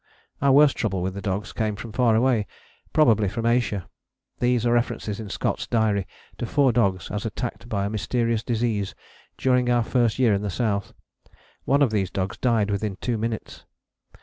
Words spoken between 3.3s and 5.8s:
Asia. There are references in Scott's